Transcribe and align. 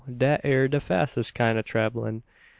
Dat 0.09 0.41
ere 0.43 0.67
de 0.67 0.79
fassest 0.79 1.35
kind 1.35 1.59
o' 1.59 1.61
trabbelin'. 1.61 2.23